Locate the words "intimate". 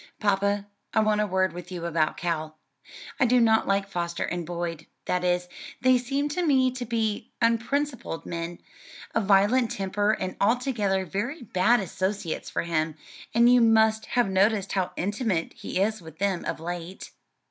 14.95-15.53